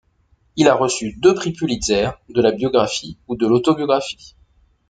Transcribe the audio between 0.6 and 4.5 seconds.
a reçu deux prix Pulitzer de la biographie ou de l'autobiographie.